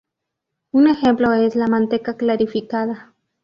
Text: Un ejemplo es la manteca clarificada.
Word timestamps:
Un 0.71 0.87
ejemplo 0.87 1.31
es 1.33 1.55
la 1.55 1.67
manteca 1.67 2.17
clarificada. 2.17 3.13